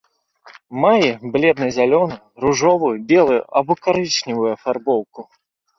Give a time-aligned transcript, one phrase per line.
[0.85, 5.21] Мае бледна-зялёную, ружовую, белую або карычневую афарбоўку.